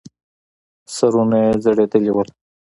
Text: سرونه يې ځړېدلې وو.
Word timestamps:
سرونه 0.95 1.37
يې 1.45 1.51
ځړېدلې 1.63 2.11
وو. 2.15 2.23